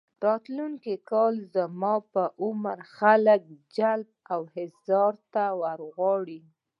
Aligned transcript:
راتلونکي 0.25 0.93
کال 1.11 1.33
زما 1.55 1.93
په 2.13 2.23
عمر 2.43 2.77
خلک 2.95 3.41
جلب 3.75 4.09
او 4.33 4.41
احضار 4.61 5.13
ته 5.33 5.43
ورغواړي. 5.61 6.41